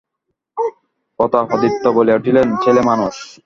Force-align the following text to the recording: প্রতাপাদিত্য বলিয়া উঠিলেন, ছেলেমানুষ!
প্রতাপাদিত্য 1.19 1.83
বলিয়া 1.95 2.17
উঠিলেন, 2.19 2.47
ছেলেমানুষ! 2.63 3.15